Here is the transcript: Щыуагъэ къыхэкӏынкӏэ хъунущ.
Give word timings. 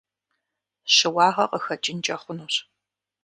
Щыуагъэ 0.93 1.45
къыхэкӏынкӏэ 1.51 2.15
хъунущ. 2.21 2.55